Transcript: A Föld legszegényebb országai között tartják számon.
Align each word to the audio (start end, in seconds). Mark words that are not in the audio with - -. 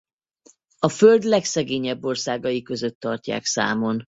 A 0.79 0.89
Föld 0.89 1.23
legszegényebb 1.23 2.03
országai 2.03 2.61
között 2.61 2.99
tartják 2.99 3.45
számon. 3.45 4.03